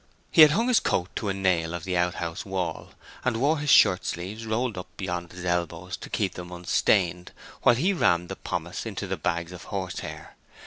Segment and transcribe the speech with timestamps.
[0.31, 3.59] He had hung his coat to a nail of the out house wall, and wore
[3.59, 7.31] his shirt sleeves rolled up beyond his elbows, to keep them unstained
[7.61, 10.35] while he rammed the pomace into the bags of horse hair.